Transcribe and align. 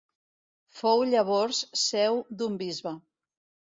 Fou 0.77 1.03
llavors 1.11 1.61
seu 1.85 2.21
d'un 2.41 2.61
bisbe. 2.67 2.99